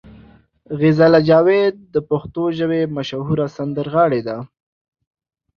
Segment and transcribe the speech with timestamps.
[0.79, 4.37] غزاله جاوید د پښتو ژبې مشهوره سندرغاړې ده.